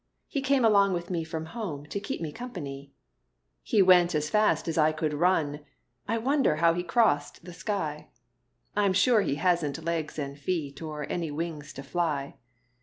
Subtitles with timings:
[0.27, 2.91] He came along with me from home To keep me company.
[3.61, 5.59] He went as fast as I could run;
[6.07, 8.09] I wonder how he crossed the sky?
[8.75, 12.37] I'm sure he hasn't legs and feet Or any wings to fly.